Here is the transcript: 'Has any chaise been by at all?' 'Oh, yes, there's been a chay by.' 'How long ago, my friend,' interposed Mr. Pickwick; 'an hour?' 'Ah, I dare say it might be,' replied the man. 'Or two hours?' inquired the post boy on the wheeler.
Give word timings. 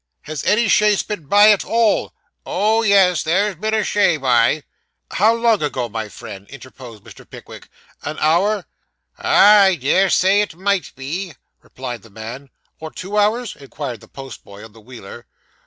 'Has 0.23 0.43
any 0.45 0.67
chaise 0.67 1.03
been 1.03 1.27
by 1.27 1.51
at 1.51 1.63
all?' 1.63 2.11
'Oh, 2.43 2.81
yes, 2.81 3.21
there's 3.21 3.53
been 3.57 3.75
a 3.75 3.83
chay 3.83 4.17
by.' 4.17 4.63
'How 5.11 5.31
long 5.35 5.61
ago, 5.61 5.89
my 5.89 6.09
friend,' 6.09 6.47
interposed 6.49 7.03
Mr. 7.03 7.23
Pickwick; 7.29 7.69
'an 8.01 8.17
hour?' 8.17 8.65
'Ah, 9.19 9.61
I 9.65 9.75
dare 9.75 10.09
say 10.09 10.41
it 10.41 10.55
might 10.55 10.91
be,' 10.95 11.33
replied 11.61 12.01
the 12.01 12.09
man. 12.09 12.49
'Or 12.79 12.89
two 12.89 13.15
hours?' 13.15 13.55
inquired 13.55 13.99
the 14.01 14.07
post 14.07 14.43
boy 14.43 14.65
on 14.65 14.73
the 14.73 14.81
wheeler. 14.81 15.27